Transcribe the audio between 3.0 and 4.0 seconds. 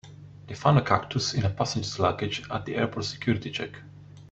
security check.